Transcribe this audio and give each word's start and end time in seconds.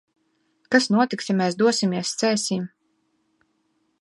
Kas 0.75 0.87
notiks, 0.95 1.29
ja 1.31 1.37
mēs 1.43 1.59
dosimies 1.61 2.15
Cēsīm? 2.23 2.67